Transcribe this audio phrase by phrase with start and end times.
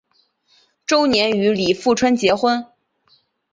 [0.87, 2.65] 同年与李富春结婚。